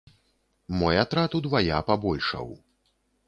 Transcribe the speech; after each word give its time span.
Мой 0.79 0.95
атрад 1.01 1.37
удвая 1.39 1.79
пабольшаў. 1.91 2.47